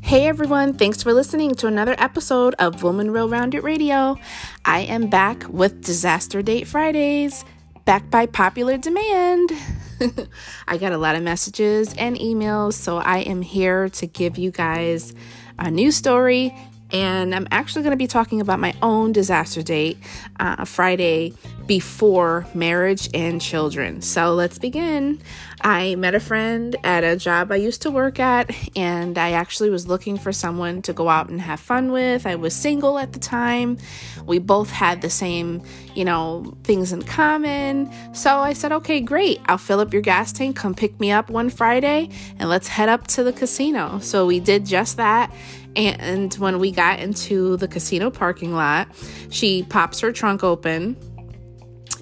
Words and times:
Hey 0.00 0.26
everyone, 0.26 0.74
thanks 0.74 1.02
for 1.02 1.12
listening 1.12 1.54
to 1.56 1.66
another 1.66 1.94
episode 1.98 2.54
of 2.58 2.82
Woman 2.82 3.12
Well 3.12 3.28
Rounded 3.28 3.62
Radio. 3.62 4.18
I 4.64 4.80
am 4.80 5.08
back 5.08 5.46
with 5.48 5.82
Disaster 5.82 6.40
Date 6.40 6.66
Fridays, 6.66 7.44
back 7.84 8.08
by 8.10 8.26
popular 8.26 8.78
demand. 8.78 9.52
I 10.68 10.78
got 10.78 10.92
a 10.92 10.98
lot 10.98 11.16
of 11.16 11.22
messages 11.22 11.94
and 11.98 12.16
emails, 12.16 12.74
so 12.74 12.96
I 12.96 13.18
am 13.18 13.42
here 13.42 13.90
to 13.90 14.06
give 14.06 14.38
you 14.38 14.50
guys 14.50 15.14
a 15.58 15.70
new 15.70 15.90
story 15.90 16.54
and 16.92 17.34
I'm 17.34 17.48
actually 17.50 17.82
going 17.82 17.92
to 17.92 17.96
be 17.96 18.06
talking 18.06 18.40
about 18.40 18.60
my 18.60 18.74
own 18.82 19.12
disaster 19.12 19.62
date 19.62 19.98
uh, 20.38 20.64
Friday 20.64 21.34
before 21.66 22.46
marriage 22.54 23.08
and 23.14 23.40
children. 23.40 24.02
So 24.02 24.34
let's 24.34 24.58
begin. 24.58 25.20
I 25.62 25.94
met 25.94 26.14
a 26.14 26.20
friend 26.20 26.76
at 26.82 27.04
a 27.04 27.16
job 27.16 27.52
I 27.52 27.56
used 27.56 27.82
to 27.82 27.90
work 27.90 28.18
at, 28.18 28.50
and 28.76 29.16
I 29.16 29.32
actually 29.32 29.70
was 29.70 29.86
looking 29.86 30.18
for 30.18 30.32
someone 30.32 30.82
to 30.82 30.92
go 30.92 31.08
out 31.08 31.28
and 31.28 31.40
have 31.40 31.60
fun 31.60 31.92
with. 31.92 32.26
I 32.26 32.34
was 32.34 32.54
single 32.54 32.98
at 32.98 33.12
the 33.12 33.20
time. 33.20 33.78
We 34.26 34.38
both 34.38 34.70
had 34.70 35.02
the 35.02 35.10
same, 35.10 35.62
you 35.94 36.04
know, 36.04 36.56
things 36.64 36.92
in 36.92 37.02
common. 37.02 37.90
So 38.12 38.38
I 38.38 38.52
said, 38.52 38.72
okay, 38.72 39.00
great. 39.00 39.40
I'll 39.46 39.58
fill 39.58 39.80
up 39.80 39.92
your 39.92 40.02
gas 40.02 40.32
tank. 40.32 40.56
Come 40.56 40.74
pick 40.74 40.98
me 40.98 41.12
up 41.12 41.30
one 41.30 41.48
Friday, 41.48 42.10
and 42.38 42.48
let's 42.48 42.68
head 42.68 42.88
up 42.88 43.06
to 43.08 43.22
the 43.22 43.32
casino. 43.32 44.00
So 44.00 44.26
we 44.26 44.40
did 44.40 44.66
just 44.66 44.96
that 44.96 45.32
and 45.76 46.32
when 46.34 46.58
we 46.58 46.70
got 46.70 46.98
into 46.98 47.56
the 47.56 47.68
casino 47.68 48.10
parking 48.10 48.54
lot, 48.54 48.88
she 49.30 49.62
pops 49.64 50.00
her 50.00 50.12
trunk 50.12 50.44
open, 50.44 50.96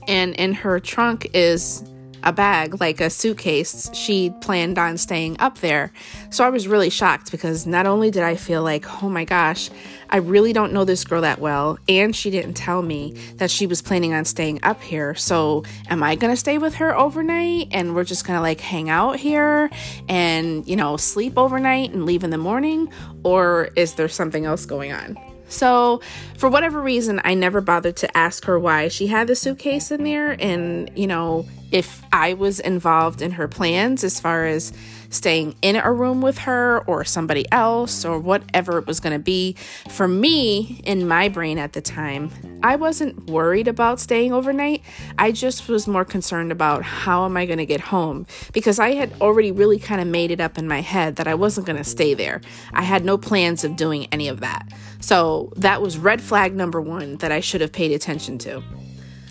and 0.08 0.34
in 0.34 0.52
her 0.54 0.80
trunk 0.80 1.30
is 1.34 1.84
a 2.22 2.32
bag, 2.32 2.80
like 2.80 3.00
a 3.00 3.10
suitcase. 3.10 3.90
She 3.94 4.30
planned 4.40 4.78
on 4.78 4.98
staying 4.98 5.36
up 5.38 5.58
there. 5.58 5.92
So 6.30 6.44
I 6.44 6.50
was 6.50 6.68
really 6.68 6.90
shocked 6.90 7.30
because 7.30 7.66
not 7.66 7.86
only 7.86 8.10
did 8.10 8.22
I 8.22 8.36
feel 8.36 8.62
like, 8.62 9.02
oh 9.02 9.08
my 9.08 9.24
gosh, 9.24 9.70
I 10.10 10.18
really 10.18 10.52
don't 10.52 10.72
know 10.72 10.84
this 10.84 11.04
girl 11.04 11.22
that 11.22 11.38
well, 11.38 11.78
and 11.88 12.14
she 12.14 12.30
didn't 12.30 12.54
tell 12.54 12.82
me 12.82 13.14
that 13.36 13.50
she 13.50 13.66
was 13.66 13.80
planning 13.80 14.12
on 14.12 14.24
staying 14.24 14.60
up 14.62 14.82
here. 14.82 15.14
So, 15.14 15.64
am 15.88 16.02
I 16.02 16.16
gonna 16.16 16.36
stay 16.36 16.58
with 16.58 16.74
her 16.74 16.96
overnight 16.96 17.68
and 17.70 17.94
we're 17.94 18.04
just 18.04 18.26
gonna 18.26 18.40
like 18.40 18.60
hang 18.60 18.90
out 18.90 19.16
here 19.16 19.70
and, 20.08 20.66
you 20.66 20.76
know, 20.76 20.96
sleep 20.96 21.34
overnight 21.36 21.92
and 21.92 22.06
leave 22.06 22.24
in 22.24 22.30
the 22.30 22.38
morning? 22.38 22.92
Or 23.22 23.70
is 23.76 23.94
there 23.94 24.08
something 24.08 24.44
else 24.44 24.66
going 24.66 24.92
on? 24.92 25.29
So, 25.50 26.00
for 26.38 26.48
whatever 26.48 26.80
reason, 26.80 27.20
I 27.24 27.34
never 27.34 27.60
bothered 27.60 27.96
to 27.96 28.16
ask 28.16 28.44
her 28.46 28.58
why 28.58 28.88
she 28.88 29.08
had 29.08 29.26
the 29.26 29.34
suitcase 29.34 29.90
in 29.90 30.04
there 30.04 30.36
and, 30.40 30.90
you 30.96 31.06
know, 31.06 31.46
if 31.72 32.02
I 32.12 32.34
was 32.34 32.60
involved 32.60 33.20
in 33.20 33.32
her 33.32 33.46
plans 33.46 34.02
as 34.02 34.18
far 34.18 34.46
as 34.46 34.72
staying 35.10 35.56
in 35.60 35.76
a 35.76 35.92
room 35.92 36.22
with 36.22 36.38
her 36.38 36.82
or 36.86 37.04
somebody 37.04 37.44
else 37.52 38.04
or 38.04 38.18
whatever 38.18 38.78
it 38.78 38.86
was 38.86 39.00
going 39.00 39.12
to 39.12 39.22
be. 39.22 39.54
For 39.88 40.08
me, 40.08 40.80
in 40.84 41.06
my 41.06 41.28
brain 41.28 41.58
at 41.58 41.72
the 41.72 41.80
time, 41.80 42.30
I 42.62 42.76
wasn't 42.76 43.28
worried 43.28 43.68
about 43.68 44.00
staying 44.00 44.32
overnight. 44.32 44.82
I 45.18 45.32
just 45.32 45.68
was 45.68 45.86
more 45.86 46.04
concerned 46.04 46.52
about 46.52 46.82
how 46.82 47.24
am 47.24 47.36
I 47.36 47.44
going 47.46 47.58
to 47.58 47.66
get 47.66 47.80
home 47.80 48.26
because 48.52 48.78
I 48.78 48.92
had 48.92 49.12
already 49.20 49.52
really 49.52 49.78
kind 49.78 50.00
of 50.00 50.06
made 50.06 50.30
it 50.30 50.40
up 50.40 50.56
in 50.56 50.68
my 50.68 50.80
head 50.80 51.16
that 51.16 51.26
I 51.26 51.34
wasn't 51.34 51.66
going 51.66 51.78
to 51.78 51.84
stay 51.84 52.14
there. 52.14 52.40
I 52.72 52.82
had 52.82 53.04
no 53.04 53.18
plans 53.18 53.64
of 53.64 53.76
doing 53.76 54.06
any 54.12 54.28
of 54.28 54.40
that. 54.40 54.68
So 55.00 55.52
that 55.56 55.82
was 55.82 55.98
red 55.98 56.20
flag 56.20 56.54
number 56.54 56.80
one 56.80 57.16
that 57.16 57.32
I 57.32 57.40
should 57.40 57.60
have 57.60 57.72
paid 57.72 57.92
attention 57.92 58.38
to. 58.38 58.62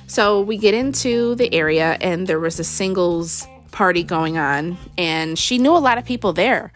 So 0.08 0.42
we 0.42 0.58
get 0.58 0.74
into 0.74 1.36
the 1.36 1.54
area, 1.54 1.98
and 2.02 2.26
there 2.26 2.40
was 2.40 2.60
a 2.60 2.64
singles 2.64 3.48
party 3.72 4.04
going 4.04 4.38
on, 4.38 4.78
and 4.98 5.38
she 5.38 5.60
knew 5.60 5.76
a 5.76 5.78
lot 5.78 5.98
of 5.98 6.06
people 6.06 6.34
there. 6.34 6.74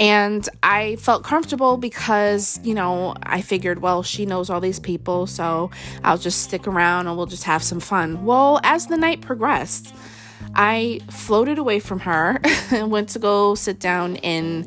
And 0.00 0.48
I 0.64 0.96
felt 0.96 1.22
comfortable 1.22 1.76
because, 1.76 2.58
you 2.64 2.74
know, 2.74 3.14
I 3.22 3.40
figured, 3.40 3.80
well, 3.80 4.02
she 4.02 4.26
knows 4.26 4.50
all 4.50 4.60
these 4.60 4.80
people, 4.80 5.28
so 5.28 5.70
I'll 6.02 6.18
just 6.18 6.42
stick 6.42 6.66
around 6.66 7.06
and 7.06 7.16
we'll 7.16 7.26
just 7.26 7.44
have 7.44 7.62
some 7.62 7.78
fun. 7.78 8.24
Well, 8.24 8.58
as 8.64 8.88
the 8.88 8.96
night 8.96 9.20
progressed, 9.20 9.94
I 10.56 11.00
floated 11.08 11.58
away 11.58 11.78
from 11.78 12.00
her 12.00 12.40
and 12.72 12.90
went 12.90 13.10
to 13.10 13.20
go 13.20 13.54
sit 13.54 13.78
down 13.78 14.16
in 14.16 14.66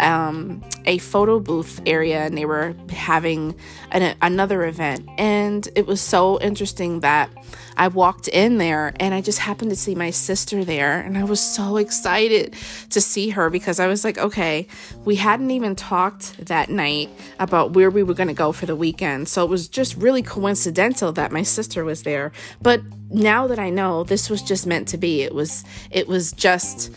um, 0.00 0.62
a 0.86 0.98
photo 0.98 1.38
booth 1.38 1.80
area 1.86 2.20
and 2.20 2.36
they 2.36 2.44
were 2.44 2.74
having 2.90 3.54
an, 3.92 4.16
another 4.22 4.64
event. 4.64 5.08
And 5.18 5.68
it 5.74 5.86
was 5.86 6.00
so 6.00 6.40
interesting 6.40 7.00
that 7.00 7.30
I 7.76 7.88
walked 7.88 8.28
in 8.28 8.58
there 8.58 8.92
and 8.98 9.14
I 9.14 9.20
just 9.20 9.38
happened 9.38 9.70
to 9.70 9.76
see 9.76 9.94
my 9.94 10.10
sister 10.10 10.64
there. 10.64 11.00
And 11.00 11.16
I 11.16 11.24
was 11.24 11.40
so 11.40 11.76
excited 11.76 12.54
to 12.90 13.00
see 13.00 13.30
her 13.30 13.50
because 13.50 13.80
I 13.80 13.86
was 13.86 14.04
like, 14.04 14.18
okay, 14.18 14.66
we 15.04 15.16
hadn't 15.16 15.50
even 15.50 15.76
talked 15.76 16.44
that 16.46 16.70
night 16.70 17.10
about 17.38 17.72
where 17.72 17.90
we 17.90 18.02
were 18.02 18.14
going 18.14 18.28
to 18.28 18.34
go 18.34 18.52
for 18.52 18.66
the 18.66 18.76
weekend. 18.76 19.28
So 19.28 19.44
it 19.44 19.50
was 19.50 19.68
just 19.68 19.96
really 19.96 20.22
coincidental 20.22 21.12
that 21.12 21.32
my 21.32 21.42
sister 21.42 21.84
was 21.84 22.02
there. 22.02 22.32
But 22.60 22.82
now 23.10 23.46
that 23.46 23.58
I 23.58 23.70
know 23.70 24.04
this 24.04 24.30
was 24.30 24.42
just 24.42 24.66
meant 24.66 24.88
to 24.88 24.98
be, 24.98 25.22
it 25.22 25.34
was, 25.34 25.64
it 25.90 26.06
was 26.06 26.32
just, 26.32 26.90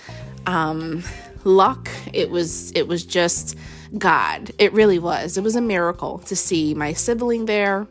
um, 0.46 1.04
luck. 1.46 1.90
It 2.14 2.30
was 2.30 2.72
it 2.72 2.88
was 2.88 3.06
just 3.06 3.58
God. 3.98 4.52
It 4.58 4.74
really 4.74 5.00
was. 5.00 5.38
It 5.38 5.44
was 5.44 5.56
a 5.56 5.62
miracle 5.62 6.20
to 6.20 6.36
see 6.36 6.74
my 6.74 6.94
sibling 6.94 7.46
there. 7.46 7.88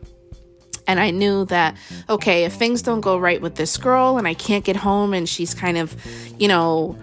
And 0.85 0.99
I 0.99 1.11
knew 1.11 1.45
that, 1.45 1.77
okay, 2.09 2.43
if 2.43 2.53
things 2.53 2.81
don't 2.81 2.99
go 2.99 3.17
right 3.17 3.41
with 3.41 3.55
this 3.55 3.77
girl 3.77 4.17
and 4.17 4.27
I 4.27 4.33
can't 4.33 4.65
get 4.65 4.75
home 4.75 5.13
and 5.13 5.29
she's 5.29 5.53
kind 5.53 5.77
of, 5.77 5.95
you 6.37 6.49
know, 6.49 6.97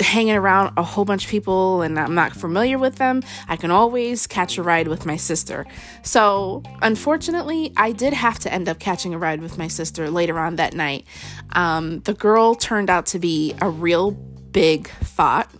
hanging 0.00 0.36
around 0.36 0.72
a 0.76 0.82
whole 0.82 1.04
bunch 1.04 1.24
of 1.24 1.30
people 1.30 1.82
and 1.82 1.98
I'm 1.98 2.14
not 2.14 2.32
familiar 2.32 2.78
with 2.78 2.96
them, 2.96 3.22
I 3.48 3.56
can 3.56 3.70
always 3.70 4.26
catch 4.26 4.58
a 4.58 4.62
ride 4.62 4.88
with 4.88 5.06
my 5.06 5.16
sister. 5.16 5.66
So, 6.02 6.62
unfortunately, 6.82 7.72
I 7.76 7.92
did 7.92 8.12
have 8.12 8.38
to 8.40 8.52
end 8.52 8.68
up 8.68 8.78
catching 8.78 9.14
a 9.14 9.18
ride 9.18 9.40
with 9.40 9.58
my 9.58 9.68
sister 9.68 10.10
later 10.10 10.38
on 10.38 10.56
that 10.56 10.74
night. 10.74 11.06
Um, 11.52 12.00
the 12.00 12.14
girl 12.14 12.54
turned 12.54 12.90
out 12.90 13.06
to 13.06 13.18
be 13.18 13.54
a 13.60 13.68
real 13.68 14.12
big 14.56 14.88
thought. 14.88 15.50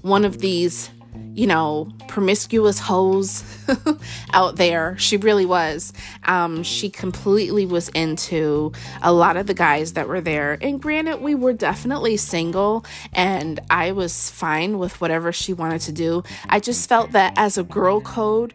One 0.00 0.24
of 0.24 0.38
these, 0.38 0.88
you 1.34 1.46
know, 1.46 1.92
promiscuous 2.08 2.78
hoes 2.78 3.44
out 4.32 4.56
there. 4.56 4.96
She 4.96 5.18
really 5.18 5.44
was. 5.44 5.92
Um, 6.24 6.62
she 6.62 6.88
completely 6.88 7.66
was 7.66 7.90
into 7.90 8.72
a 9.02 9.12
lot 9.12 9.36
of 9.36 9.48
the 9.48 9.52
guys 9.52 9.92
that 9.92 10.08
were 10.08 10.22
there. 10.22 10.56
And 10.62 10.80
granted, 10.80 11.20
we 11.20 11.34
were 11.34 11.52
definitely 11.52 12.16
single 12.16 12.86
and 13.12 13.60
I 13.68 13.92
was 13.92 14.30
fine 14.30 14.78
with 14.78 14.98
whatever 14.98 15.30
she 15.30 15.52
wanted 15.52 15.82
to 15.82 15.92
do. 15.92 16.22
I 16.48 16.58
just 16.58 16.88
felt 16.88 17.12
that 17.12 17.34
as 17.36 17.58
a 17.58 17.62
girl 17.62 18.00
code, 18.00 18.54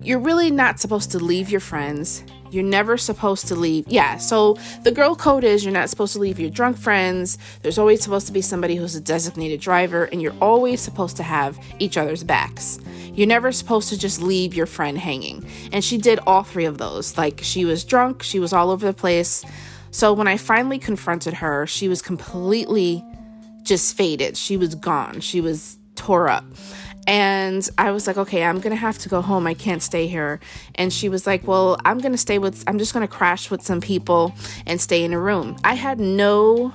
you're 0.00 0.20
really 0.20 0.52
not 0.52 0.78
supposed 0.78 1.10
to 1.10 1.18
leave 1.18 1.50
your 1.50 1.58
friends 1.58 2.22
you're 2.54 2.64
never 2.64 2.96
supposed 2.96 3.48
to 3.48 3.54
leave. 3.54 3.86
Yeah, 3.88 4.16
so 4.16 4.56
the 4.82 4.92
girl 4.92 5.16
code 5.16 5.44
is 5.44 5.64
you're 5.64 5.72
not 5.72 5.90
supposed 5.90 6.12
to 6.14 6.18
leave 6.18 6.38
your 6.38 6.50
drunk 6.50 6.78
friends. 6.78 7.36
There's 7.62 7.78
always 7.78 8.02
supposed 8.02 8.26
to 8.28 8.32
be 8.32 8.40
somebody 8.40 8.76
who's 8.76 8.94
a 8.94 9.00
designated 9.00 9.60
driver, 9.60 10.04
and 10.04 10.22
you're 10.22 10.36
always 10.40 10.80
supposed 10.80 11.16
to 11.16 11.22
have 11.22 11.58
each 11.78 11.96
other's 11.96 12.22
backs. 12.24 12.78
You're 13.12 13.26
never 13.26 13.52
supposed 13.52 13.88
to 13.90 13.98
just 13.98 14.22
leave 14.22 14.54
your 14.54 14.66
friend 14.66 14.96
hanging. 14.96 15.46
And 15.72 15.84
she 15.84 15.98
did 15.98 16.18
all 16.26 16.42
three 16.42 16.64
of 16.64 16.78
those. 16.78 17.18
Like, 17.18 17.40
she 17.42 17.64
was 17.64 17.84
drunk, 17.84 18.22
she 18.22 18.38
was 18.38 18.52
all 18.52 18.70
over 18.70 18.86
the 18.86 18.94
place. 18.94 19.44
So 19.90 20.12
when 20.12 20.26
I 20.26 20.36
finally 20.36 20.78
confronted 20.78 21.34
her, 21.34 21.66
she 21.66 21.88
was 21.88 22.02
completely 22.02 23.04
just 23.62 23.96
faded. 23.96 24.36
She 24.36 24.56
was 24.56 24.74
gone. 24.74 25.20
She 25.20 25.40
was 25.40 25.78
tore 25.94 26.28
up. 26.28 26.44
And 27.06 27.68
I 27.76 27.90
was 27.90 28.06
like, 28.06 28.16
okay, 28.16 28.44
I'm 28.44 28.60
gonna 28.60 28.76
have 28.76 28.98
to 28.98 29.08
go 29.08 29.20
home. 29.20 29.46
I 29.46 29.54
can't 29.54 29.82
stay 29.82 30.06
here. 30.06 30.40
And 30.74 30.92
she 30.92 31.08
was 31.08 31.26
like, 31.26 31.46
well, 31.46 31.78
I'm 31.84 31.98
gonna 31.98 32.18
stay 32.18 32.38
with, 32.38 32.64
I'm 32.66 32.78
just 32.78 32.94
gonna 32.94 33.08
crash 33.08 33.50
with 33.50 33.62
some 33.62 33.80
people 33.80 34.34
and 34.66 34.80
stay 34.80 35.04
in 35.04 35.12
a 35.12 35.20
room. 35.20 35.56
I 35.64 35.74
had 35.74 36.00
no 36.00 36.72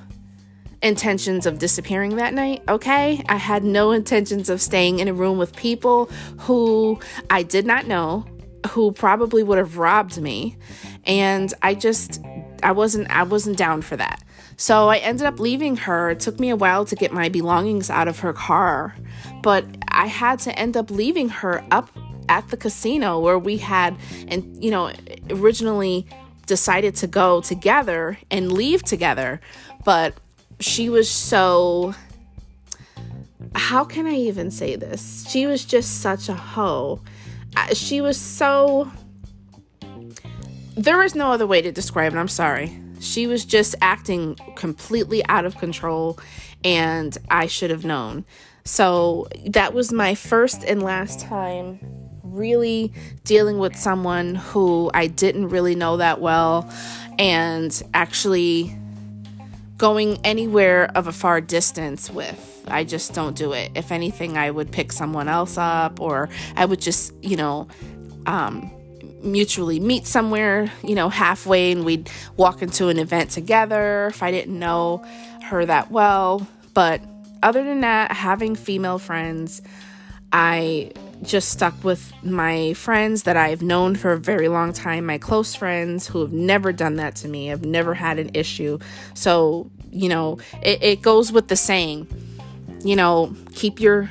intentions 0.82 1.46
of 1.46 1.60
disappearing 1.60 2.16
that 2.16 2.34
night, 2.34 2.64
okay? 2.70 3.24
I 3.28 3.36
had 3.36 3.64
no 3.64 3.92
intentions 3.92 4.50
of 4.50 4.62
staying 4.62 5.00
in 5.00 5.08
a 5.08 5.14
room 5.14 5.38
with 5.38 5.56
people 5.56 6.06
who 6.40 7.00
I 7.30 7.44
did 7.44 7.66
not 7.66 7.88
know, 7.88 8.26
who 8.70 8.92
probably 8.92 9.44
would 9.44 9.58
have 9.58 9.78
robbed 9.78 10.22
me. 10.22 10.58
And 11.06 11.54
I 11.62 11.74
just, 11.76 12.22
I 12.64 12.72
wasn't, 12.72 13.10
I 13.10 13.24
wasn't 13.24 13.58
down 13.58 13.82
for 13.82 13.98
that. 13.98 14.24
So 14.58 14.90
I 14.90 14.98
ended 14.98 15.26
up 15.26 15.40
leaving 15.40 15.78
her. 15.78 16.12
It 16.12 16.20
took 16.20 16.40
me 16.40 16.50
a 16.50 16.56
while 16.56 16.84
to 16.86 16.96
get 16.96 17.14
my 17.14 17.30
belongings 17.30 17.90
out 17.90 18.08
of 18.10 18.20
her 18.20 18.34
car, 18.34 18.94
but 19.42 19.66
I 20.00 20.06
had 20.06 20.40
to 20.40 20.58
end 20.58 20.78
up 20.78 20.90
leaving 20.90 21.28
her 21.28 21.62
up 21.72 21.90
at 22.30 22.48
the 22.48 22.56
casino 22.56 23.20
where 23.20 23.38
we 23.38 23.58
had, 23.58 23.98
and 24.30 24.64
you 24.64 24.72
know, 24.72 24.94
originally 25.30 26.08
decided 26.46 26.96
to 26.96 27.08
go 27.08 27.42
together 27.42 28.18
and 28.32 28.50
leave 28.50 28.82
together. 28.82 29.42
But 29.84 30.14
she 30.62 30.90
was 30.90 31.10
so. 31.10 31.94
How 33.54 33.84
can 33.84 34.08
I 34.08 34.14
even 34.16 34.52
say 34.52 34.78
this? 34.78 35.30
She 35.30 35.46
was 35.48 35.66
just 35.66 36.00
such 36.00 36.30
a 36.30 36.34
hoe. 36.34 37.02
She 37.74 38.00
was 38.00 38.16
so. 38.18 38.90
There 40.78 41.04
is 41.04 41.14
no 41.14 41.30
other 41.34 41.46
way 41.46 41.62
to 41.62 41.74
describe 41.74 42.14
it. 42.14 42.18
I'm 42.18 42.30
sorry 42.30 42.82
She 43.02 43.28
was 43.28 43.44
just 43.44 43.76
acting 43.82 44.38
completely 44.56 45.26
out 45.26 45.44
of 45.44 45.58
control, 45.58 46.18
and 46.64 47.18
I 47.30 47.48
should 47.48 47.70
have 47.70 47.84
known. 47.84 48.24
So 48.64 49.28
that 49.48 49.74
was 49.74 49.92
my 49.92 50.16
first 50.16 50.64
and 50.64 50.84
last 50.84 51.20
time 51.20 51.80
really 52.24 52.94
dealing 53.24 53.58
with 53.58 53.76
someone 53.76 54.36
who 54.36 54.92
I 54.94 55.08
didn't 55.08 55.50
really 55.50 55.76
know 55.76 55.98
that 55.98 56.22
well 56.22 56.72
and 57.18 57.82
actually 57.94 58.76
going 59.78 60.20
anywhere 60.24 60.92
of 60.96 61.08
a 61.08 61.12
far 61.12 61.42
distance 61.42 62.10
with. 62.10 62.64
I 62.68 62.84
just 62.84 63.14
don't 63.14 63.36
do 63.36 63.54
it. 63.54 63.72
If 63.76 63.92
anything, 63.92 64.38
I 64.38 64.52
would 64.52 64.72
pick 64.72 64.92
someone 64.92 65.28
else 65.28 65.58
up 65.58 66.00
or 66.00 66.30
I 66.56 66.66
would 66.66 66.82
just, 66.82 67.14
you 67.24 67.38
know, 67.38 67.68
um, 68.26 68.72
mutually 69.24 69.80
meet 69.80 70.06
somewhere, 70.06 70.72
you 70.84 70.96
know, 70.96 71.10
halfway 71.10 71.72
and 71.72 71.86
we'd 71.86 72.10
walk 72.38 72.62
into 72.62 72.90
an 72.90 73.00
event 73.00 73.32
together 73.32 74.08
if 74.08 74.22
I 74.22 74.32
didn't 74.32 74.58
know 74.58 75.04
her 75.46 75.66
that 75.66 75.92
well. 75.92 76.46
But 76.74 77.02
other 77.44 77.64
than 77.64 77.82
that, 77.82 78.12
having 78.12 78.56
female 78.56 79.00
friends, 79.00 79.62
I 80.32 80.92
just 81.22 81.50
stuck 81.50 81.84
with 81.84 82.14
my 82.24 82.74
friends 82.74 83.24
that 83.24 83.36
I've 83.36 83.62
known 83.62 83.96
for 83.96 84.14
a 84.14 84.18
very 84.18 84.48
long 84.48 84.74
time, 84.74 85.06
my 85.06 85.18
close 85.18 85.56
friends 85.56 86.08
who 86.08 86.22
have 86.22 86.32
never 86.32 86.72
done 86.72 86.96
that 86.96 87.16
to 87.18 87.28
me. 87.28 87.52
I've 87.52 87.66
never 87.66 87.94
had 87.94 88.20
an 88.20 88.32
issue. 88.34 88.80
So, 89.14 89.70
you 89.92 90.10
know, 90.10 90.40
it, 90.62 90.82
it 90.82 91.02
goes 91.02 91.32
with 91.32 91.48
the 91.48 91.56
saying, 91.56 92.08
you 92.84 92.96
know, 92.96 93.36
keep 93.54 93.80
your 93.80 94.10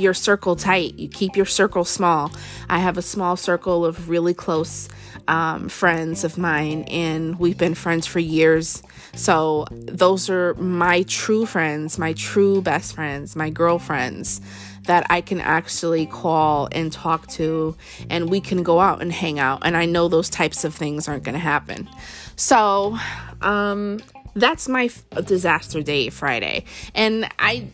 your 0.00 0.14
circle 0.14 0.56
tight. 0.56 0.98
You 0.98 1.08
keep 1.08 1.36
your 1.36 1.46
circle 1.46 1.84
small. 1.84 2.32
I 2.68 2.78
have 2.78 2.98
a 2.98 3.02
small 3.02 3.36
circle 3.36 3.84
of 3.84 4.08
really 4.08 4.34
close 4.34 4.88
um, 5.28 5.68
friends 5.68 6.24
of 6.24 6.38
mine, 6.38 6.82
and 6.84 7.38
we've 7.38 7.58
been 7.58 7.74
friends 7.74 8.06
for 8.06 8.18
years. 8.18 8.82
So, 9.14 9.66
those 9.70 10.30
are 10.30 10.54
my 10.54 11.02
true 11.02 11.46
friends, 11.46 11.98
my 11.98 12.12
true 12.14 12.62
best 12.62 12.94
friends, 12.94 13.36
my 13.36 13.50
girlfriends 13.50 14.40
that 14.84 15.06
I 15.10 15.20
can 15.20 15.40
actually 15.40 16.06
call 16.06 16.68
and 16.72 16.90
talk 16.90 17.28
to, 17.28 17.76
and 18.08 18.30
we 18.30 18.40
can 18.40 18.62
go 18.62 18.80
out 18.80 19.02
and 19.02 19.12
hang 19.12 19.38
out. 19.38 19.60
And 19.64 19.76
I 19.76 19.84
know 19.84 20.08
those 20.08 20.30
types 20.30 20.64
of 20.64 20.74
things 20.74 21.06
aren't 21.06 21.22
going 21.22 21.34
to 21.34 21.38
happen. 21.38 21.88
So, 22.36 22.96
um, 23.40 24.00
that's 24.34 24.68
my 24.68 24.84
f- 24.84 25.04
disaster 25.24 25.82
date 25.82 26.12
Friday. 26.12 26.64
And 26.94 27.28
I 27.38 27.66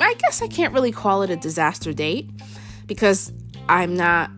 I 0.00 0.14
guess 0.14 0.42
I 0.42 0.48
can't 0.48 0.72
really 0.72 0.92
call 0.92 1.22
it 1.22 1.30
a 1.30 1.36
disaster 1.36 1.92
date 1.92 2.28
because 2.86 3.32
I'm 3.68 3.96
not 3.96 4.30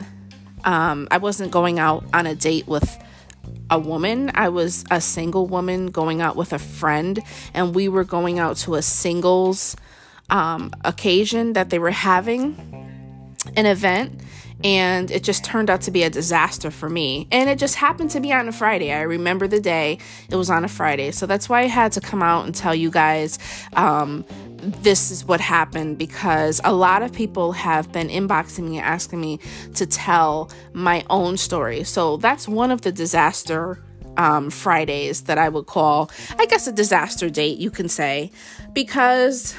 um 0.65 1.09
I 1.11 1.19
wasn't 1.19 1.50
going 1.50 1.79
out 1.79 2.05
on 2.12 2.27
a 2.27 2.35
date 2.35 2.67
with 2.67 2.97
a 3.71 3.79
woman. 3.79 4.31
I 4.35 4.49
was 4.49 4.85
a 4.91 5.00
single 5.00 5.47
woman 5.47 5.89
going 5.89 6.21
out 6.21 6.37
with 6.37 6.53
a 6.53 6.59
friend 6.59 7.21
and 7.55 7.75
we 7.75 7.89
were 7.89 8.05
going 8.05 8.39
out 8.39 8.56
to 8.59 8.75
a 8.75 8.83
singles 8.83 9.77
um, 10.31 10.73
occasion 10.85 11.55
that 11.55 11.71
they 11.71 11.79
were 11.79 11.91
having 11.91 12.56
an 13.56 13.67
event 13.67 14.21
and 14.65 15.11
it 15.11 15.23
just 15.23 15.45
turned 15.45 15.71
out 15.71 15.83
to 15.83 15.91
be 15.91 16.03
a 16.03 16.11
disaster 16.11 16.71
for 16.71 16.89
me. 16.89 17.29
And 17.31 17.49
it 17.49 17.59
just 17.59 17.77
happened 17.77 18.11
to 18.13 18.21
be 18.21 18.33
on 18.33 18.49
a 18.49 18.53
Friday. 18.53 18.93
I 18.93 19.03
remember 19.03 19.47
the 19.47 19.61
day 19.61 19.99
it 20.29 20.37
was 20.37 20.51
on 20.51 20.65
a 20.65 20.69
Friday. 20.69 21.13
So 21.13 21.27
that's 21.27 21.49
why 21.49 21.61
I 21.61 21.67
had 21.67 21.93
to 21.93 22.01
come 22.01 22.23
out 22.23 22.45
and 22.45 22.55
tell 22.55 22.75
you 22.75 22.91
guys 22.91 23.39
um, 23.75 24.25
this 24.61 25.11
is 25.11 25.25
what 25.25 25.41
happened 25.41 25.99
because 25.99 26.61
a 26.65 26.73
lot 26.73 27.03
of 27.03 27.13
people 27.13 27.53
have 27.53 27.93
been 27.93 28.09
inboxing 28.09 28.69
me 28.69 28.81
asking 28.81 29.21
me 29.21 29.39
to 29.75 29.87
tell 29.87 30.51
my 30.73 31.05
own 31.09 31.37
story. 31.37 31.85
So 31.85 32.17
that's 32.17 32.49
one 32.49 32.73
of 32.73 32.81
the 32.81 32.91
disaster 32.91 33.83
um, 34.17 34.51
Fridays 34.51 35.23
that 35.23 35.39
I 35.39 35.49
would 35.49 35.67
call, 35.67 36.11
I 36.39 36.47
guess, 36.47 36.67
a 36.67 36.73
disaster 36.73 37.31
date, 37.31 37.59
you 37.59 37.71
can 37.71 37.89
say, 37.89 38.33
because 38.73 39.55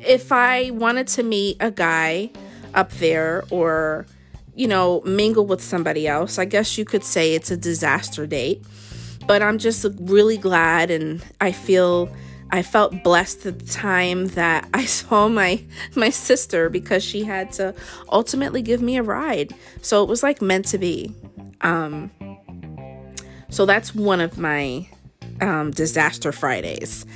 if 0.00 0.32
I 0.32 0.70
wanted 0.70 1.06
to 1.08 1.22
meet 1.22 1.56
a 1.60 1.70
guy 1.70 2.30
up 2.74 2.90
there 2.94 3.44
or, 3.50 4.06
you 4.54 4.68
know, 4.68 5.02
mingle 5.04 5.46
with 5.46 5.62
somebody 5.62 6.06
else, 6.06 6.38
I 6.38 6.44
guess 6.44 6.78
you 6.78 6.84
could 6.84 7.04
say 7.04 7.34
it's 7.34 7.50
a 7.50 7.56
disaster 7.56 8.26
date. 8.26 8.62
But 9.26 9.42
I'm 9.42 9.58
just 9.58 9.86
really 9.98 10.36
glad 10.36 10.90
and 10.90 11.24
I 11.40 11.52
feel 11.52 12.14
I 12.50 12.62
felt 12.62 13.02
blessed 13.02 13.46
at 13.46 13.58
the 13.58 13.66
time 13.66 14.26
that 14.28 14.68
I 14.74 14.84
saw 14.84 15.28
my 15.28 15.62
my 15.94 16.10
sister 16.10 16.68
because 16.68 17.02
she 17.02 17.24
had 17.24 17.52
to 17.52 17.74
ultimately 18.10 18.62
give 18.62 18.82
me 18.82 18.96
a 18.96 19.02
ride. 19.02 19.54
So 19.82 20.02
it 20.02 20.08
was 20.08 20.22
like 20.22 20.42
meant 20.42 20.66
to 20.66 20.78
be. 20.78 21.14
Um 21.62 22.10
so 23.50 23.66
that's 23.66 23.94
one 23.94 24.20
of 24.20 24.36
my 24.36 24.88
um, 25.40 25.70
disaster 25.70 26.32
Fridays. 26.32 27.06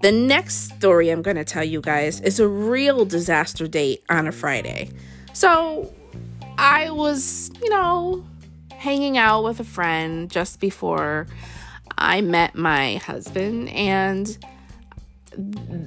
The 0.00 0.10
next 0.10 0.74
story 0.74 1.10
I'm 1.10 1.20
going 1.20 1.36
to 1.36 1.44
tell 1.44 1.64
you 1.64 1.82
guys 1.82 2.20
is 2.22 2.40
a 2.40 2.48
real 2.48 3.04
disaster 3.04 3.66
date 3.66 4.02
on 4.08 4.26
a 4.26 4.32
Friday. 4.32 4.88
So 5.34 5.92
I 6.60 6.90
was, 6.90 7.50
you 7.62 7.70
know, 7.70 8.22
hanging 8.70 9.16
out 9.16 9.44
with 9.44 9.60
a 9.60 9.64
friend 9.64 10.30
just 10.30 10.60
before 10.60 11.26
I 11.96 12.20
met 12.20 12.54
my 12.54 12.96
husband, 12.96 13.70
and 13.70 14.36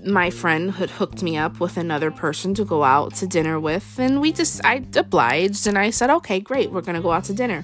my 0.04 0.32
friend 0.32 0.72
had 0.72 0.90
hooked 0.90 1.22
me 1.22 1.38
up 1.38 1.60
with 1.60 1.78
another 1.78 2.10
person 2.10 2.56
to 2.56 2.66
go 2.66 2.84
out 2.84 3.14
to 3.16 3.28
dinner 3.28 3.60
with. 3.60 4.00
And 4.00 4.20
we 4.20 4.32
just, 4.32 4.66
I 4.66 4.84
obliged 4.96 5.68
and 5.68 5.78
I 5.78 5.92
said, 5.92 6.10
okay, 6.10 6.40
great, 6.40 6.72
we're 6.72 6.82
to 6.82 7.02
go 7.02 7.12
out 7.12 7.26
to 7.26 7.34
dinner. 7.34 7.64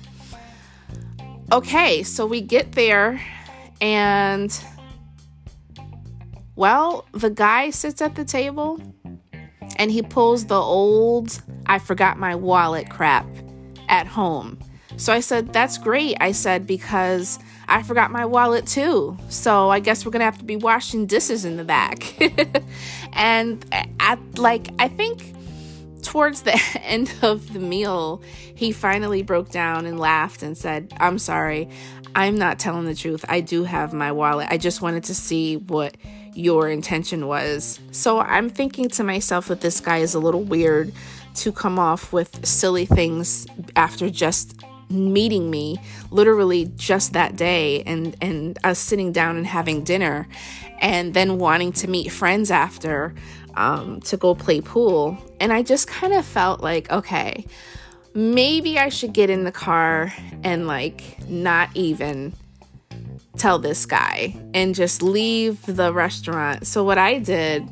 Okay, 1.51 2.03
so 2.03 2.27
we 2.27 2.41
get 2.41 2.73
there 2.73 3.19
and 3.81 4.55
well, 6.55 7.07
the 7.13 7.29
guy 7.29 7.71
sits 7.71 8.01
at 8.01 8.13
the 8.15 8.25
table 8.25 8.79
and 9.77 9.89
he 9.89 10.01
pulls 10.01 10.45
the 10.45 10.59
old, 10.59 11.41
I 11.69 11.79
forgot 11.79 12.17
my 12.17 12.35
wallet 12.35 12.89
crap 12.89 13.25
at 13.87 14.07
home. 14.07 14.59
So 14.97 15.13
I 15.13 15.21
said, 15.21 15.53
That's 15.53 15.77
great. 15.77 16.17
I 16.19 16.33
said, 16.33 16.67
because 16.67 17.39
I 17.69 17.83
forgot 17.83 18.11
my 18.11 18.25
wallet 18.25 18.65
too. 18.65 19.17
So 19.29 19.69
I 19.69 19.79
guess 19.79 20.05
we're 20.05 20.11
going 20.11 20.19
to 20.19 20.25
have 20.25 20.39
to 20.39 20.43
be 20.43 20.57
washing 20.57 21.05
dishes 21.05 21.45
in 21.45 21.55
the 21.55 21.63
back. 21.63 22.19
and 23.13 23.63
at 23.99 24.19
like, 24.37 24.69
I 24.79 24.87
think 24.87 25.35
towards 26.01 26.41
the 26.41 26.59
end 26.81 27.13
of 27.21 27.53
the 27.53 27.59
meal, 27.59 28.21
he 28.55 28.71
finally 28.71 29.21
broke 29.21 29.49
down 29.49 29.85
and 29.85 29.99
laughed 29.99 30.41
and 30.43 30.57
said, 30.57 30.91
I'm 30.97 31.19
sorry. 31.19 31.69
I'm 32.15 32.35
not 32.35 32.57
telling 32.57 32.85
the 32.85 32.95
truth. 32.95 33.23
I 33.29 33.41
do 33.41 33.63
have 33.63 33.93
my 33.93 34.11
wallet. 34.11 34.47
I 34.49 34.57
just 34.57 34.81
wanted 34.81 35.03
to 35.05 35.15
see 35.15 35.57
what 35.57 35.95
your 36.33 36.67
intention 36.67 37.27
was. 37.27 37.79
So 37.91 38.19
I'm 38.19 38.49
thinking 38.49 38.89
to 38.89 39.03
myself 39.03 39.47
that 39.47 39.61
this 39.61 39.79
guy 39.79 39.97
is 39.97 40.15
a 40.15 40.19
little 40.19 40.41
weird 40.41 40.91
to 41.35 41.51
come 41.51 41.79
off 41.79 42.11
with 42.11 42.45
silly 42.45 42.85
things 42.85 43.47
after 43.75 44.09
just 44.09 44.61
meeting 44.89 45.51
me 45.51 45.77
literally 46.09 46.71
just 46.75 47.13
that 47.13 47.35
day 47.35 47.83
and 47.83 48.15
and 48.21 48.57
us 48.63 48.79
sitting 48.79 49.11
down 49.11 49.37
and 49.37 49.45
having 49.45 49.83
dinner 49.83 50.27
and 50.79 51.13
then 51.13 51.37
wanting 51.37 51.71
to 51.71 51.87
meet 51.87 52.11
friends 52.11 52.49
after 52.49 53.13
um, 53.55 53.99
to 54.01 54.17
go 54.17 54.33
play 54.33 54.59
pool 54.59 55.15
and 55.39 55.53
i 55.53 55.61
just 55.61 55.87
kind 55.87 56.11
of 56.11 56.25
felt 56.25 56.61
like 56.61 56.89
okay 56.89 57.45
maybe 58.15 58.79
i 58.79 58.89
should 58.89 59.13
get 59.13 59.29
in 59.29 59.43
the 59.43 59.51
car 59.51 60.11
and 60.43 60.65
like 60.65 61.19
not 61.29 61.69
even 61.75 62.33
tell 63.39 63.57
this 63.57 63.85
guy 63.85 64.35
and 64.53 64.75
just 64.75 65.01
leave 65.01 65.65
the 65.65 65.93
restaurant. 65.93 66.67
So, 66.67 66.83
what 66.83 66.97
I 66.97 67.19
did 67.19 67.67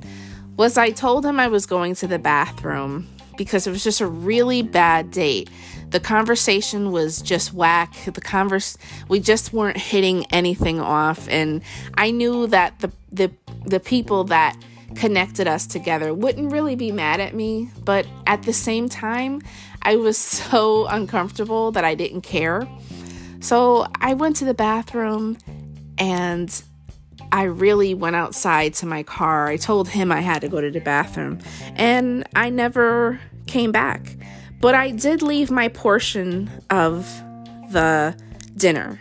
was 0.55 0.77
I 0.77 0.89
told 0.89 1.25
him 1.25 1.39
I 1.39 1.47
was 1.47 1.65
going 1.65 1.93
to 1.95 2.07
the 2.07 2.17
bathroom 2.17 3.07
because 3.37 3.67
it 3.67 3.71
was 3.71 3.83
just 3.83 4.01
a 4.01 4.07
really 4.07 4.61
bad 4.61 5.11
date. 5.11 5.49
The 5.89 5.99
conversation 5.99 6.91
was 6.91 7.21
just 7.21 7.53
whack. 7.53 7.95
The 8.05 8.21
converse 8.21 8.77
we 9.07 9.19
just 9.19 9.53
weren't 9.53 9.77
hitting 9.77 10.25
anything 10.25 10.79
off 10.79 11.27
and 11.29 11.61
I 11.95 12.11
knew 12.11 12.47
that 12.47 12.79
the 12.79 12.91
the 13.11 13.31
the 13.65 13.79
people 13.79 14.25
that 14.25 14.57
connected 14.95 15.47
us 15.47 15.67
together 15.67 16.13
wouldn't 16.13 16.51
really 16.51 16.75
be 16.75 16.91
mad 16.91 17.19
at 17.19 17.33
me, 17.33 17.69
but 17.83 18.07
at 18.25 18.43
the 18.43 18.53
same 18.53 18.89
time, 18.89 19.41
I 19.81 19.95
was 19.95 20.17
so 20.17 20.87
uncomfortable 20.87 21.71
that 21.71 21.83
I 21.83 21.95
didn't 21.95 22.21
care. 22.21 22.67
So 23.39 23.87
I 24.01 24.13
went 24.13 24.35
to 24.37 24.45
the 24.45 24.53
bathroom 24.53 25.37
and 25.97 26.49
I 27.31 27.43
really 27.43 27.93
went 27.93 28.15
outside 28.15 28.73
to 28.75 28.85
my 28.85 29.03
car. 29.03 29.47
I 29.47 29.57
told 29.57 29.89
him 29.89 30.11
I 30.11 30.21
had 30.21 30.41
to 30.41 30.47
go 30.47 30.61
to 30.61 30.71
the 30.71 30.79
bathroom, 30.79 31.39
and 31.75 32.27
I 32.35 32.49
never 32.49 33.19
came 33.47 33.71
back. 33.71 34.15
But 34.59 34.75
I 34.75 34.91
did 34.91 35.21
leave 35.21 35.51
my 35.51 35.67
portion 35.67 36.49
of 36.69 37.05
the 37.71 38.15
dinner. 38.55 38.99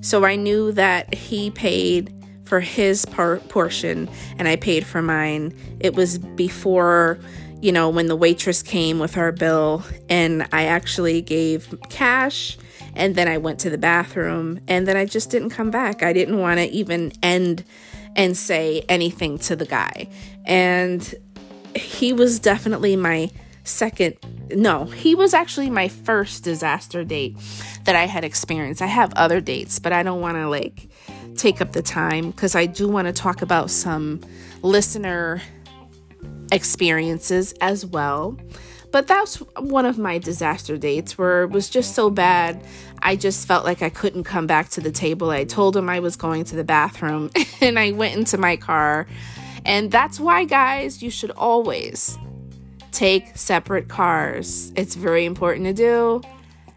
So 0.00 0.24
I 0.24 0.36
knew 0.36 0.72
that 0.72 1.14
he 1.14 1.50
paid 1.50 2.12
for 2.44 2.60
his 2.60 3.04
par- 3.06 3.40
portion 3.48 4.08
and 4.38 4.46
I 4.46 4.56
paid 4.56 4.86
for 4.86 5.02
mine. 5.02 5.54
It 5.80 5.94
was 5.94 6.18
before, 6.18 7.18
you 7.60 7.72
know, 7.72 7.88
when 7.88 8.06
the 8.06 8.16
waitress 8.16 8.62
came 8.62 8.98
with 8.98 9.16
our 9.16 9.32
bill, 9.32 9.82
and 10.08 10.46
I 10.52 10.64
actually 10.64 11.22
gave 11.22 11.74
cash 11.88 12.58
and 12.96 13.14
then 13.14 13.28
I 13.28 13.38
went 13.38 13.60
to 13.60 13.70
the 13.70 13.78
bathroom 13.78 14.60
and 14.68 14.86
then 14.86 14.96
I 14.96 15.04
just 15.04 15.30
didn't 15.30 15.50
come 15.50 15.70
back. 15.70 16.02
I 16.02 16.12
didn't 16.12 16.38
want 16.38 16.58
to 16.58 16.66
even 16.66 17.12
end 17.22 17.64
and 18.16 18.36
say 18.36 18.84
anything 18.88 19.38
to 19.38 19.56
the 19.56 19.66
guy. 19.66 20.08
And 20.44 21.14
he 21.74 22.12
was 22.12 22.38
definitely 22.38 22.96
my 22.96 23.30
second 23.64 24.16
no, 24.50 24.84
he 24.84 25.14
was 25.14 25.34
actually 25.34 25.70
my 25.70 25.88
first 25.88 26.44
disaster 26.44 27.04
date 27.04 27.36
that 27.84 27.96
I 27.96 28.06
had 28.06 28.24
experienced. 28.24 28.82
I 28.82 28.86
have 28.86 29.12
other 29.14 29.40
dates, 29.40 29.78
but 29.78 29.92
I 29.92 30.02
don't 30.02 30.20
want 30.20 30.36
to 30.36 30.48
like 30.48 30.88
take 31.36 31.60
up 31.60 31.72
the 31.72 31.82
time 31.82 32.30
because 32.30 32.54
I 32.54 32.66
do 32.66 32.88
want 32.88 33.06
to 33.06 33.12
talk 33.12 33.42
about 33.42 33.70
some 33.70 34.20
listener 34.62 35.40
experiences 36.52 37.52
as 37.60 37.84
well. 37.84 38.38
But 38.94 39.08
that's 39.08 39.38
one 39.58 39.86
of 39.86 39.98
my 39.98 40.18
disaster 40.18 40.76
dates 40.76 41.18
where 41.18 41.42
it 41.42 41.50
was 41.50 41.68
just 41.68 41.96
so 41.96 42.10
bad. 42.10 42.64
I 43.02 43.16
just 43.16 43.44
felt 43.48 43.64
like 43.64 43.82
I 43.82 43.88
couldn't 43.88 44.22
come 44.22 44.46
back 44.46 44.68
to 44.68 44.80
the 44.80 44.92
table. 44.92 45.30
I 45.30 45.42
told 45.42 45.76
him 45.76 45.88
I 45.88 45.98
was 45.98 46.14
going 46.14 46.44
to 46.44 46.54
the 46.54 46.62
bathroom 46.62 47.32
and 47.60 47.76
I 47.76 47.90
went 47.90 48.16
into 48.16 48.38
my 48.38 48.56
car. 48.56 49.08
And 49.64 49.90
that's 49.90 50.20
why, 50.20 50.44
guys, 50.44 51.02
you 51.02 51.10
should 51.10 51.32
always 51.32 52.16
take 52.92 53.36
separate 53.36 53.88
cars. 53.88 54.72
It's 54.76 54.94
very 54.94 55.24
important 55.24 55.66
to 55.66 55.72
do. 55.72 56.22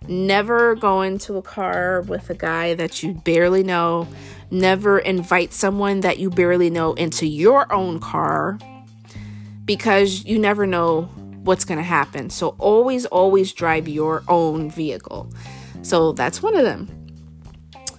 Never 0.07 0.73
go 0.73 1.03
into 1.03 1.37
a 1.37 1.43
car 1.43 2.01
with 2.01 2.31
a 2.31 2.33
guy 2.33 2.73
that 2.73 3.03
you 3.03 3.13
barely 3.13 3.61
know. 3.61 4.07
Never 4.49 4.97
invite 4.97 5.53
someone 5.53 5.99
that 5.99 6.17
you 6.17 6.31
barely 6.31 6.71
know 6.71 6.93
into 6.93 7.27
your 7.27 7.71
own 7.71 7.99
car 7.99 8.57
because 9.65 10.25
you 10.25 10.39
never 10.39 10.65
know 10.65 11.11
what's 11.47 11.65
going 11.65 11.79
to 11.79 11.83
happen. 11.83 12.29
So 12.29 12.49
always, 12.59 13.05
always 13.07 13.53
drive 13.53 13.87
your 13.87 14.23
own 14.27 14.69
vehicle. 14.69 15.31
So 15.81 16.11
that's 16.11 16.43
one 16.43 16.55
of 16.55 16.63
them. 16.63 16.93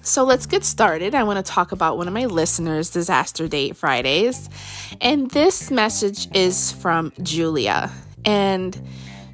So 0.03 0.25
let's 0.25 0.47
get 0.47 0.65
started. 0.65 1.15
I 1.15 1.23
want 1.25 1.45
to 1.45 1.53
talk 1.53 1.73
about 1.73 1.99
one 1.99 2.09
of 2.09 2.15
my 2.15 2.27
listeners' 2.27 2.91
Disaster 2.91 3.49
Date 3.49 3.77
Fridays. 3.77 4.49
And 5.01 5.31
this 5.31 5.71
message 5.71 6.29
is 6.35 6.73
from 6.73 7.13
Julia. 7.23 7.91
And 8.25 8.81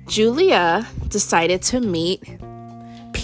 Julia 0.06 0.87
decided 1.09 1.62
to 1.62 1.80
meet 1.80 2.23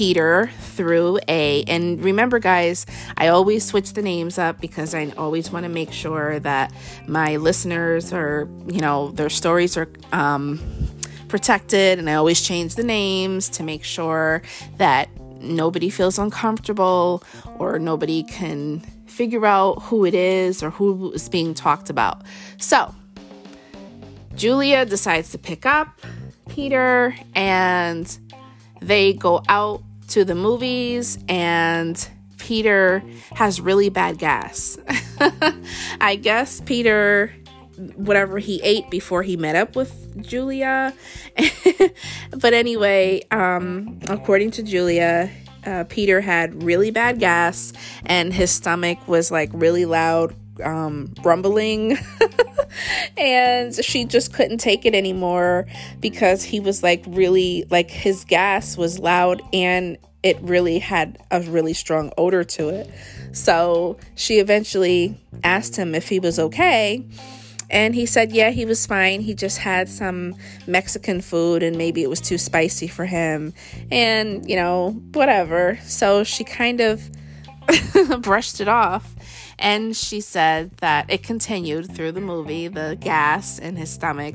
Peter 0.01 0.51
through 0.61 1.19
A. 1.29 1.63
And 1.65 2.03
remember, 2.03 2.39
guys, 2.39 2.87
I 3.19 3.29
always 3.29 3.67
switch 3.67 3.93
the 3.93 4.01
names 4.01 4.39
up 4.39 4.59
because 4.59 4.95
I 4.95 5.11
always 5.19 5.51
want 5.51 5.65
to 5.65 5.69
make 5.69 5.93
sure 5.93 6.41
that 6.41 6.73
my 7.07 7.37
listeners 7.37 8.11
are, 8.11 8.49
you 8.67 8.81
know, 8.81 9.11
their 9.11 9.29
stories 9.29 9.77
are 9.77 9.91
um, 10.13 10.59
protected. 11.29 11.99
And 11.99 12.09
I 12.09 12.15
always 12.15 12.41
change 12.41 12.77
the 12.77 12.83
names 12.83 13.51
to 13.51 13.63
make 13.63 13.85
sure 13.85 14.41
that 14.79 15.11
nobody 15.39 15.91
feels 15.91 16.19
uncomfortable 16.19 17.23
or 17.59 17.79
nobody 17.79 18.23
can 18.23 18.81
figure 19.05 19.45
out 19.45 19.83
who 19.83 20.07
it 20.07 20.15
is 20.15 20.63
or 20.63 20.71
who 20.71 21.13
is 21.13 21.29
being 21.29 21.53
talked 21.53 21.91
about. 21.91 22.23
So, 22.57 22.95
Julia 24.35 24.87
decides 24.87 25.31
to 25.33 25.39
pick 25.39 25.67
up 25.67 25.89
Peter 26.49 27.15
and 27.35 28.19
they 28.81 29.13
go 29.13 29.43
out 29.47 29.83
to 30.11 30.25
the 30.25 30.35
movies 30.35 31.19
and 31.29 32.09
Peter 32.39 33.03
has 33.35 33.61
really 33.61 33.89
bad 33.89 34.19
gas. 34.19 34.79
I 36.01 36.17
guess 36.17 36.61
Peter 36.61 37.33
whatever 37.97 38.39
he 38.39 38.61
ate 38.63 38.91
before 38.91 39.23
he 39.23 39.37
met 39.37 39.57
up 39.57 39.75
with 39.75 40.23
Julia. 40.23 40.93
but 42.37 42.53
anyway, 42.53 43.23
um, 43.31 43.99
according 44.09 44.51
to 44.53 44.63
Julia, 44.63 45.31
uh, 45.65 45.85
Peter 45.89 46.21
had 46.21 46.63
really 46.63 46.91
bad 46.91 47.19
gas 47.19 47.73
and 48.05 48.33
his 48.33 48.51
stomach 48.51 49.07
was 49.09 49.31
like 49.31 49.51
really 49.53 49.85
loud 49.85 50.35
um, 50.63 51.15
rumbling. 51.23 51.99
and 53.17 53.75
she 53.85 54.05
just 54.05 54.33
couldn't 54.33 54.59
take 54.59 54.85
it 54.87 54.95
anymore 54.95 55.67
because 56.01 56.43
he 56.43 56.61
was 56.61 56.83
like 56.83 57.05
really, 57.07 57.67
like 57.71 57.91
his 57.91 58.25
gas 58.25 58.77
was 58.77 58.99
loud 58.99 59.43
and 59.53 59.99
it 60.23 60.39
really 60.43 60.79
had 60.79 61.19
a 61.31 61.41
really 61.41 61.73
strong 61.73 62.13
odor 62.19 62.45
to 62.45 62.69
it. 62.69 62.91
So 63.33 63.97
she 64.15 64.39
eventually 64.39 65.19
asked 65.43 65.77
him 65.77 65.95
if 65.95 66.09
he 66.09 66.21
was 66.21 66.39
okay. 66.39 67.07
And 67.71 67.95
he 67.95 68.05
said, 68.05 68.33
yeah, 68.33 68.51
he 68.51 68.65
was 68.65 68.85
fine. 68.85 69.21
He 69.21 69.33
just 69.33 69.59
had 69.59 69.89
some 69.89 70.35
Mexican 70.67 71.21
food 71.21 71.63
and 71.63 71.79
maybe 71.79 72.03
it 72.03 72.11
was 72.11 72.21
too 72.21 72.37
spicy 72.37 72.89
for 72.89 73.05
him. 73.05 73.55
And, 73.93 74.49
you 74.49 74.57
know, 74.57 74.91
whatever. 75.13 75.79
So 75.85 76.25
she 76.25 76.43
kind 76.43 76.81
of 76.81 77.09
brushed 78.21 78.61
it 78.61 78.69
off. 78.69 79.15
And 79.61 79.95
she 79.95 80.23
said 80.23 80.77
that 80.79 81.11
it 81.11 81.23
continued 81.23 81.95
through 81.95 82.13
the 82.13 82.21
movie 82.21 82.69
the 82.69 82.97
gas 82.99 83.59
in 83.59 83.77
his 83.77 83.91
stomach 83.91 84.35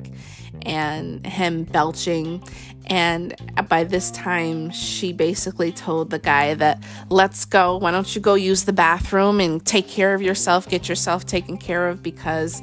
and 0.62 1.26
him 1.26 1.64
belching. 1.64 2.44
And 2.88 3.36
by 3.68 3.84
this 3.84 4.12
time, 4.12 4.70
she 4.70 5.12
basically 5.12 5.72
told 5.72 6.12
the 6.12 6.20
guy 6.20 6.54
that, 6.54 6.84
let's 7.10 7.44
go. 7.46 7.78
Why 7.78 7.90
don't 7.92 8.14
you 8.14 8.22
go 8.22 8.36
use 8.36 8.66
the 8.66 8.74
bathroom 8.74 9.40
and 9.40 9.66
take 9.66 9.88
care 9.88 10.14
of 10.14 10.22
yourself, 10.22 10.70
get 10.70 10.88
yourself 10.88 11.26
taken 11.26 11.58
care 11.58 11.90
of 11.90 12.04
because 12.04 12.62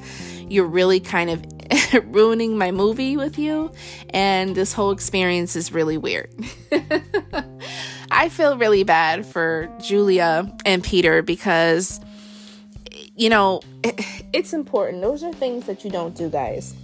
you're 0.48 0.66
really 0.66 1.00
kind 1.00 1.30
of 1.30 2.04
ruining 2.14 2.56
my 2.56 2.70
movie 2.70 3.16
with 3.16 3.38
you. 3.38 3.72
And 4.10 4.54
this 4.54 4.72
whole 4.72 4.92
experience 4.92 5.56
is 5.56 5.72
really 5.72 5.98
weird. 5.98 6.32
I 8.10 8.28
feel 8.28 8.56
really 8.58 8.84
bad 8.84 9.26
for 9.26 9.68
Julia 9.80 10.54
and 10.64 10.84
Peter 10.84 11.22
because, 11.22 11.98
you 13.16 13.28
know, 13.28 13.60
it's 14.32 14.52
important. 14.52 15.02
Those 15.02 15.22
are 15.22 15.32
things 15.32 15.66
that 15.66 15.84
you 15.84 15.90
don't 15.90 16.14
do, 16.14 16.28
guys. 16.28 16.74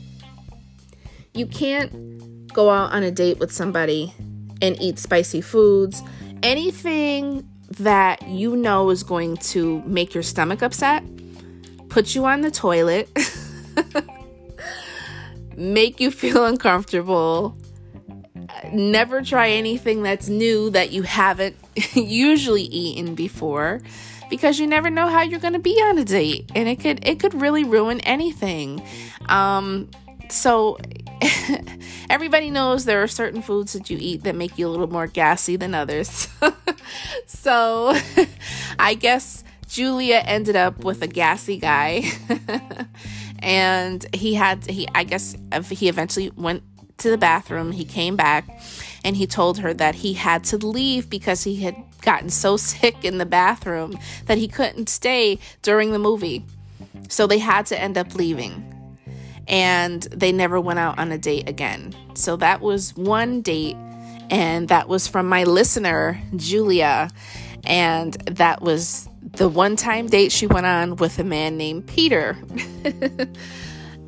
You 1.35 1.47
can't 1.47 2.53
go 2.53 2.71
out 2.71 2.93
on 2.93 3.03
a 3.03 3.11
date 3.11 3.39
with 3.39 3.53
somebody 3.53 4.15
and 4.61 4.81
eat 4.81 4.99
spicy 4.99 5.41
foods. 5.41 6.03
Anything 6.43 7.49
that 7.79 8.27
you 8.29 8.57
know 8.57 8.91
is 8.91 9.03
going 9.03 9.37
to 9.37 9.83
make 9.83 10.15
your 10.15 10.23
stomach 10.23 10.63
upset, 10.63 11.05
put 11.89 12.15
you 12.15 12.25
on 12.25 12.41
the 12.41 12.51
toilet. 12.51 13.09
make 15.57 16.01
you 16.01 16.11
feel 16.11 16.45
uncomfortable. 16.45 17.57
Never 18.73 19.23
try 19.23 19.51
anything 19.51 20.03
that's 20.03 20.29
new 20.29 20.71
that 20.71 20.91
you 20.91 21.03
haven't 21.03 21.57
usually 21.95 22.63
eaten 22.63 23.15
before 23.15 23.81
because 24.31 24.59
you 24.59 24.67
never 24.67 24.91
know 24.91 25.09
how 25.09 25.23
you're 25.23 25.41
going 25.41 25.55
to 25.55 25.59
be 25.59 25.75
on 25.83 25.99
a 25.99 26.05
date 26.05 26.51
and 26.55 26.69
it 26.69 26.81
could 26.81 27.07
it 27.07 27.21
could 27.21 27.35
really 27.35 27.65
ruin 27.65 28.01
anything. 28.01 28.83
Um 29.27 29.89
so 30.29 30.79
everybody 32.11 32.51
knows 32.51 32.85
there 32.85 33.03
are 33.03 33.09
certain 33.09 33.43
foods 33.43 33.73
that 33.73 33.91
you 33.91 33.99
eat 34.01 34.25
that 34.25 34.35
make 34.35 34.59
you 34.59 34.67
a 34.67 34.71
little 34.71 34.91
more 34.91 35.07
gassy 35.07 35.57
than 35.57 35.75
others. 35.75 36.29
so 37.27 37.97
I 38.79 38.95
guess 38.95 39.45
Julia 39.69 40.23
ended 40.25 40.57
up 40.57 40.85
with 40.85 41.03
a 41.03 41.07
gassy 41.07 41.59
guy 41.59 42.05
and 43.41 44.07
he 44.15 44.35
had 44.35 44.67
he 44.67 44.89
I 44.95 45.05
guess 45.05 45.37
he 45.71 45.89
eventually 45.89 46.31
went 46.37 46.63
to 46.99 47.11
the 47.11 47.19
bathroom. 47.19 47.73
He 47.73 47.85
came 47.85 48.17
back 48.17 48.49
and 49.05 49.17
he 49.17 49.27
told 49.27 49.59
her 49.59 49.73
that 49.75 49.97
he 49.97 50.15
had 50.15 50.45
to 50.45 50.57
leave 50.57 51.09
because 51.09 51.45
he 51.45 51.57
had 51.63 51.77
gotten 52.03 52.31
so 52.31 52.57
sick 52.57 53.05
in 53.05 53.19
the 53.19 53.27
bathroom 53.27 53.99
that 54.27 54.39
he 54.39 54.49
couldn't 54.49 54.89
stay 54.89 55.39
during 55.63 55.93
the 55.93 55.99
movie. 55.99 56.45
So 57.09 57.27
they 57.27 57.39
had 57.39 57.67
to 57.67 57.81
end 57.81 57.97
up 57.97 58.15
leaving. 58.15 58.75
And 59.47 60.03
they 60.03 60.31
never 60.31 60.61
went 60.61 60.79
out 60.79 60.99
on 60.99 61.11
a 61.11 61.17
date 61.17 61.49
again. 61.49 61.95
So 62.15 62.37
that 62.37 62.61
was 62.61 62.95
one 62.97 63.41
date 63.41 63.77
and 64.31 64.69
that 64.69 64.89
was 64.89 65.09
from 65.09 65.27
my 65.27 65.45
listener, 65.45 66.21
Julia. 66.37 67.09
And 67.65 68.13
that 68.27 68.61
was 68.61 69.09
the 69.23 69.49
one 69.49 69.77
time 69.77 70.07
date 70.07 70.33
she 70.33 70.47
went 70.47 70.67
on 70.67 70.97
with 70.97 71.19
a 71.19 71.25
man 71.25 71.57
named 71.57 71.87
Peter. 71.87 72.37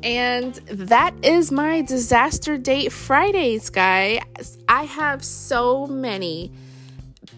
and 0.03 0.55
that 0.69 1.13
is 1.23 1.51
my 1.51 1.81
disaster 1.81 2.57
date 2.57 2.91
Fridays, 2.91 3.69
guys. 3.69 4.57
I 4.67 4.83
have 4.83 5.23
so 5.23 5.87
many 5.87 6.51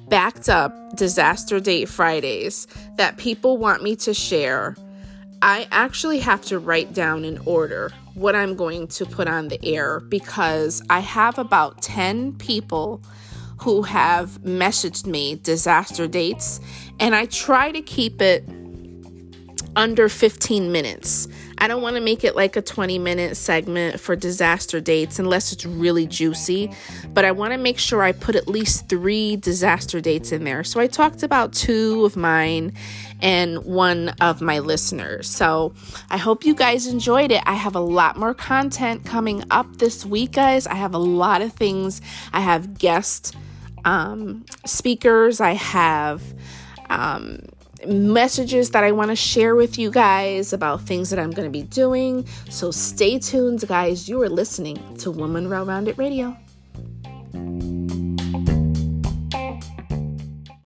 backed 0.07 0.49
up 0.49 0.95
disaster 0.95 1.59
date 1.59 1.89
Fridays 1.89 2.67
that 2.97 3.17
people 3.17 3.57
want 3.57 3.83
me 3.83 3.95
to 3.97 4.13
share. 4.13 4.75
I 5.41 5.67
actually 5.71 6.19
have 6.19 6.41
to 6.45 6.59
write 6.59 6.93
down 6.93 7.25
in 7.25 7.37
order 7.45 7.91
what 8.13 8.35
I'm 8.35 8.55
going 8.55 8.87
to 8.87 9.05
put 9.05 9.27
on 9.27 9.47
the 9.47 9.59
air 9.65 9.99
because 9.99 10.81
I 10.89 10.99
have 10.99 11.37
about 11.37 11.81
10 11.81 12.33
people 12.33 13.01
who 13.59 13.81
have 13.81 14.41
messaged 14.41 15.05
me 15.05 15.35
disaster 15.35 16.07
dates, 16.07 16.59
and 16.99 17.15
I 17.15 17.25
try 17.25 17.71
to 17.71 17.81
keep 17.81 18.21
it 18.21 18.43
under 19.75 20.09
15 20.09 20.71
minutes. 20.71 21.27
I 21.57 21.67
don't 21.67 21.81
want 21.81 21.95
to 21.95 22.01
make 22.01 22.23
it 22.23 22.35
like 22.35 22.55
a 22.55 22.61
20 22.61 22.99
minute 22.99 23.37
segment 23.37 23.99
for 23.99 24.15
disaster 24.15 24.81
dates 24.81 25.19
unless 25.19 25.53
it's 25.53 25.65
really 25.65 26.07
juicy, 26.07 26.71
but 27.13 27.25
I 27.25 27.31
want 27.31 27.53
to 27.53 27.57
make 27.57 27.79
sure 27.79 28.03
I 28.03 28.11
put 28.11 28.35
at 28.35 28.47
least 28.47 28.89
three 28.89 29.37
disaster 29.37 30.01
dates 30.01 30.31
in 30.31 30.43
there. 30.43 30.63
So 30.63 30.79
I 30.79 30.87
talked 30.87 31.23
about 31.23 31.53
two 31.53 32.05
of 32.05 32.15
mine 32.15 32.73
and 33.21 33.63
one 33.63 34.09
of 34.19 34.41
my 34.41 34.59
listeners. 34.59 35.29
So 35.29 35.73
I 36.09 36.17
hope 36.17 36.45
you 36.45 36.53
guys 36.53 36.87
enjoyed 36.87 37.31
it. 37.31 37.41
I 37.45 37.53
have 37.53 37.75
a 37.75 37.79
lot 37.79 38.17
more 38.17 38.33
content 38.33 39.05
coming 39.05 39.43
up 39.49 39.77
this 39.77 40.05
week, 40.05 40.33
guys. 40.33 40.67
I 40.67 40.75
have 40.75 40.93
a 40.93 40.99
lot 40.99 41.41
of 41.41 41.53
things. 41.53 42.01
I 42.33 42.41
have 42.41 42.77
guest 42.77 43.35
um, 43.85 44.45
speakers, 44.65 45.41
I 45.41 45.53
have. 45.53 46.21
Um, 46.89 47.39
messages 47.87 48.71
that 48.71 48.83
I 48.83 48.91
want 48.91 49.09
to 49.09 49.15
share 49.15 49.55
with 49.55 49.77
you 49.77 49.91
guys 49.91 50.53
about 50.53 50.81
things 50.81 51.09
that 51.09 51.19
I'm 51.19 51.31
going 51.31 51.47
to 51.47 51.51
be 51.51 51.63
doing. 51.63 52.25
So 52.49 52.71
stay 52.71 53.19
tuned, 53.19 53.67
guys. 53.67 54.07
You 54.07 54.21
are 54.21 54.29
listening 54.29 54.97
to 54.97 55.11
Woman 55.11 55.49
Well 55.49 55.65
Rounded 55.65 55.97
Radio. 55.97 56.37